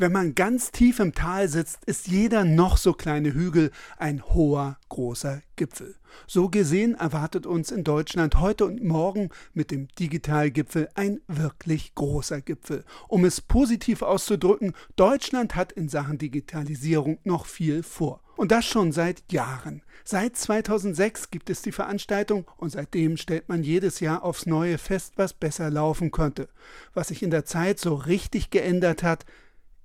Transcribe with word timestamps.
Wenn 0.00 0.12
man 0.12 0.34
ganz 0.34 0.70
tief 0.70 0.98
im 0.98 1.12
Tal 1.12 1.46
sitzt, 1.46 1.84
ist 1.84 2.08
jeder 2.08 2.46
noch 2.46 2.78
so 2.78 2.94
kleine 2.94 3.34
Hügel 3.34 3.70
ein 3.98 4.24
hoher, 4.32 4.78
großer 4.88 5.42
Gipfel. 5.56 5.94
So 6.26 6.48
gesehen 6.48 6.94
erwartet 6.94 7.44
uns 7.44 7.70
in 7.70 7.84
Deutschland 7.84 8.40
heute 8.40 8.64
und 8.64 8.82
morgen 8.82 9.28
mit 9.52 9.70
dem 9.70 9.88
Digitalgipfel 9.98 10.88
ein 10.94 11.20
wirklich 11.28 11.94
großer 11.96 12.40
Gipfel. 12.40 12.86
Um 13.08 13.26
es 13.26 13.42
positiv 13.42 14.00
auszudrücken, 14.00 14.72
Deutschland 14.96 15.54
hat 15.54 15.70
in 15.70 15.90
Sachen 15.90 16.16
Digitalisierung 16.16 17.18
noch 17.24 17.44
viel 17.44 17.82
vor. 17.82 18.22
Und 18.36 18.52
das 18.52 18.64
schon 18.64 18.92
seit 18.92 19.30
Jahren. 19.30 19.82
Seit 20.02 20.34
2006 20.34 21.30
gibt 21.30 21.50
es 21.50 21.60
die 21.60 21.72
Veranstaltung 21.72 22.50
und 22.56 22.70
seitdem 22.70 23.18
stellt 23.18 23.50
man 23.50 23.62
jedes 23.62 24.00
Jahr 24.00 24.22
aufs 24.22 24.46
Neue 24.46 24.78
fest, 24.78 25.12
was 25.16 25.34
besser 25.34 25.68
laufen 25.68 26.10
könnte. 26.10 26.48
Was 26.94 27.08
sich 27.08 27.22
in 27.22 27.30
der 27.30 27.44
Zeit 27.44 27.78
so 27.78 27.96
richtig 27.96 28.48
geändert 28.48 29.02
hat, 29.02 29.26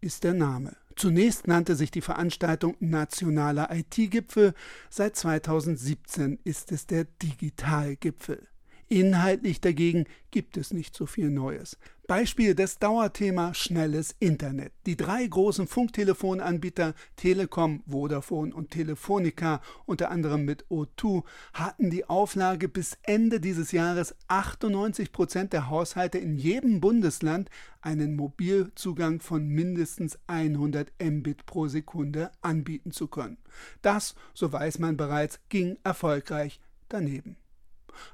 ist 0.06 0.24
der 0.24 0.34
Name. 0.34 0.78
Zunächst 0.96 1.48
nannte 1.48 1.76
sich 1.76 1.92
die 1.92 2.02
Veranstaltung 2.02 2.78
Nationaler 2.80 3.70
IT-Gipfel, 3.76 4.54
seit 4.90 5.16
2017 5.18 6.40
ist 6.46 6.72
es 6.72 6.88
der 6.88 7.04
Digitalgipfel. 7.04 8.48
Inhaltlich 8.88 9.62
dagegen 9.62 10.06
gibt 10.30 10.58
es 10.58 10.72
nicht 10.72 10.96
so 10.96 11.08
viel 11.08 11.32
Neues. 11.32 11.78
Beispiel 12.08 12.54
des 12.54 12.78
Dauerthema 12.78 13.56
schnelles 13.56 14.16
Internet. 14.20 14.74
Die 14.86 14.96
drei 14.96 15.26
großen 15.26 15.66
Funktelefonanbieter 15.66 16.94
Telekom, 17.16 17.82
Vodafone 17.88 18.54
und 18.54 18.70
Telefonica, 18.70 19.60
unter 19.88 20.12
anderem 20.12 20.46
mit 20.46 20.66
O2, 20.68 21.24
hatten 21.54 21.90
die 21.90 22.08
Auflage 22.08 22.70
bis 22.70 23.00
Ende 23.02 23.40
dieses 23.40 23.72
Jahres 23.72 24.16
98 24.28 25.12
Prozent 25.12 25.52
der 25.52 25.68
Haushalte 25.72 26.20
in 26.20 26.38
jedem 26.38 26.80
Bundesland 26.80 27.50
einen 27.82 28.16
Mobilzugang 28.16 29.20
von 29.20 29.48
mindestens 29.48 30.20
100 30.28 30.92
Mbit 31.02 31.48
pro 31.48 31.68
Sekunde 31.68 32.32
anbieten 32.42 32.92
zu 32.92 33.08
können. 33.08 33.38
Das, 33.82 34.14
so 34.36 34.52
weiß 34.52 34.78
man 34.78 34.96
bereits, 34.96 35.40
ging 35.50 35.78
erfolgreich 35.84 36.60
daneben. 36.88 37.36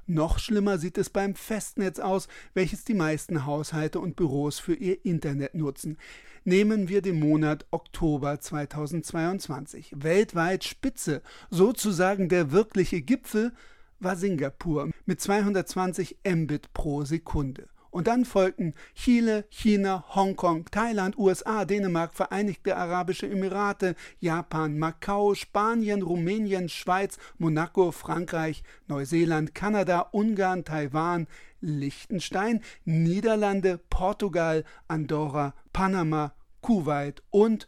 Noch 0.08 0.40
schlimmer 0.40 0.78
sieht 0.78 0.98
es 0.98 1.10
beim 1.10 1.36
Festnetz 1.36 2.00
aus, 2.00 2.28
welches 2.54 2.84
die 2.84 2.94
meisten 2.94 3.46
Haushalte 3.46 4.00
und 4.00 4.16
Büros 4.16 4.60
für 4.60 4.74
ihr 4.74 5.06
Internet 5.06 5.56
nutzen. 5.56 5.98
Nehmen 6.44 6.90
wir 6.90 7.02
den 7.02 7.20
Monat 7.20 7.66
Oktober 7.72 8.40
2022. 8.40 9.94
Weltweit 9.96 10.64
Spitze, 10.64 11.22
sozusagen 11.50 12.30
der 12.30 12.52
wirkliche 12.52 13.02
Gipfel, 13.02 13.52
war 14.00 14.16
Singapur 14.16 14.90
mit 15.06 15.22
220 15.22 16.18
Mbit 16.26 16.74
pro 16.74 17.04
Sekunde. 17.04 17.68
Und 17.92 18.08
dann 18.08 18.24
folgten 18.24 18.74
Chile, 18.96 19.46
China, 19.50 20.06
Hongkong, 20.16 20.66
Thailand, 20.72 21.18
USA, 21.18 21.66
Dänemark, 21.66 22.14
Vereinigte 22.14 22.78
Arabische 22.78 23.30
Emirate, 23.30 23.96
Japan, 24.20 24.80
Macau, 24.80 25.36
Spanien, 25.36 26.02
Rumänien, 26.02 26.70
Schweiz, 26.70 27.18
Monaco, 27.38 27.92
Frankreich, 27.92 28.64
Neuseeland, 28.88 29.54
Kanada, 29.54 30.08
Ungarn, 30.14 30.64
Taiwan, 30.64 31.28
Liechtenstein, 31.60 32.62
Niederlande, 32.86 33.78
Portugal, 33.90 34.64
Andorra, 34.88 35.54
Panama, 35.74 36.34
Kuwait 36.62 37.22
und 37.30 37.68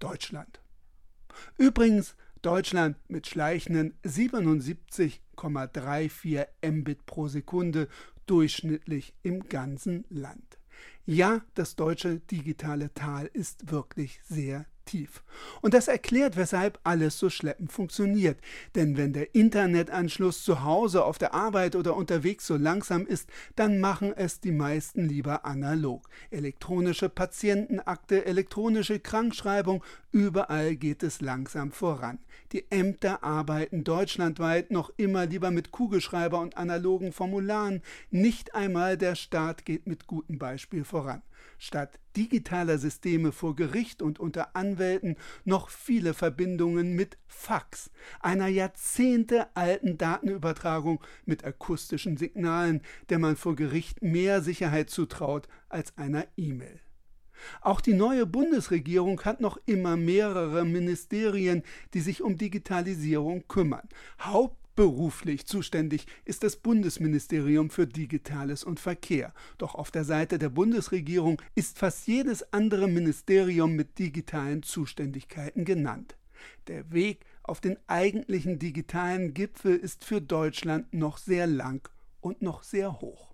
Deutschland. 0.00 0.60
Übrigens 1.56 2.16
Deutschland 2.42 2.98
mit 3.08 3.28
schleichenden 3.28 3.94
77,34 4.04 6.46
Mbit 6.70 7.06
pro 7.06 7.28
Sekunde 7.28 7.88
durchschnittlich 8.26 9.14
im 9.22 9.48
ganzen 9.48 10.04
Land. 10.10 10.58
Ja, 11.06 11.40
das 11.54 11.76
deutsche 11.76 12.18
digitale 12.18 12.92
Tal 12.94 13.30
ist 13.32 13.70
wirklich 13.70 14.20
sehr 14.24 14.66
tief. 14.84 15.22
Und 15.60 15.74
das 15.74 15.88
erklärt, 15.88 16.36
weshalb 16.36 16.78
alles 16.84 17.18
so 17.18 17.30
schleppend 17.30 17.72
funktioniert. 17.72 18.38
Denn 18.74 18.96
wenn 18.96 19.12
der 19.12 19.34
Internetanschluss 19.34 20.44
zu 20.44 20.62
Hause, 20.62 21.04
auf 21.04 21.18
der 21.18 21.34
Arbeit 21.34 21.76
oder 21.76 21.96
unterwegs 21.96 22.46
so 22.46 22.56
langsam 22.56 23.06
ist, 23.06 23.28
dann 23.56 23.80
machen 23.80 24.12
es 24.16 24.40
die 24.40 24.52
meisten 24.52 25.08
lieber 25.08 25.44
analog. 25.44 26.08
Elektronische 26.30 27.08
Patientenakte, 27.08 28.24
elektronische 28.26 29.00
Krankschreibung, 29.00 29.82
überall 30.12 30.76
geht 30.76 31.02
es 31.02 31.20
langsam 31.20 31.72
voran. 31.72 32.18
Die 32.52 32.70
Ämter 32.70 33.24
arbeiten 33.24 33.84
deutschlandweit 33.84 34.70
noch 34.70 34.92
immer 34.96 35.26
lieber 35.26 35.50
mit 35.50 35.70
Kugelschreiber 35.70 36.38
und 36.40 36.56
analogen 36.56 37.12
Formularen. 37.12 37.82
Nicht 38.10 38.54
einmal 38.54 38.98
der 38.98 39.14
Staat 39.14 39.64
geht 39.64 39.86
mit 39.86 40.06
gutem 40.06 40.38
Beispiel 40.38 40.84
voran 40.84 41.22
statt 41.58 41.98
digitaler 42.16 42.78
Systeme 42.78 43.32
vor 43.32 43.56
Gericht 43.56 44.02
und 44.02 44.20
unter 44.20 44.56
Anwälten 44.56 45.16
noch 45.44 45.68
viele 45.68 46.14
Verbindungen 46.14 46.94
mit 46.94 47.18
Fax, 47.26 47.90
einer 48.20 48.48
jahrzehntealten 48.48 49.98
Datenübertragung 49.98 51.02
mit 51.24 51.44
akustischen 51.44 52.16
Signalen, 52.16 52.82
der 53.08 53.18
man 53.18 53.36
vor 53.36 53.56
Gericht 53.56 54.02
mehr 54.02 54.42
Sicherheit 54.42 54.90
zutraut 54.90 55.48
als 55.68 55.96
einer 55.96 56.26
E-Mail. 56.36 56.80
Auch 57.60 57.80
die 57.80 57.94
neue 57.94 58.26
Bundesregierung 58.26 59.20
hat 59.22 59.40
noch 59.40 59.58
immer 59.66 59.96
mehrere 59.96 60.64
Ministerien, 60.64 61.62
die 61.94 62.00
sich 62.00 62.22
um 62.22 62.36
Digitalisierung 62.36 63.46
kümmern. 63.48 63.88
Haupt 64.20 64.61
Beruflich 64.74 65.46
zuständig 65.46 66.06
ist 66.24 66.42
das 66.42 66.56
Bundesministerium 66.56 67.68
für 67.68 67.86
Digitales 67.86 68.64
und 68.64 68.80
Verkehr. 68.80 69.34
Doch 69.58 69.74
auf 69.74 69.90
der 69.90 70.04
Seite 70.04 70.38
der 70.38 70.48
Bundesregierung 70.48 71.42
ist 71.54 71.78
fast 71.78 72.06
jedes 72.06 72.54
andere 72.54 72.88
Ministerium 72.88 73.74
mit 73.74 73.98
digitalen 73.98 74.62
Zuständigkeiten 74.62 75.66
genannt. 75.66 76.16
Der 76.68 76.90
Weg 76.90 77.26
auf 77.42 77.60
den 77.60 77.76
eigentlichen 77.86 78.58
digitalen 78.58 79.34
Gipfel 79.34 79.76
ist 79.76 80.04
für 80.04 80.22
Deutschland 80.22 80.94
noch 80.94 81.18
sehr 81.18 81.46
lang 81.46 81.88
und 82.22 82.40
noch 82.40 82.62
sehr 82.62 83.00
hoch. 83.00 83.31